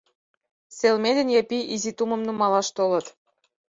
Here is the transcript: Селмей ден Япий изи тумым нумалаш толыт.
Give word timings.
Селмей 0.77 1.15
ден 1.17 1.27
Япий 1.41 1.67
изи 1.73 1.91
тумым 1.97 2.21
нумалаш 2.27 2.67
толыт. 2.77 3.07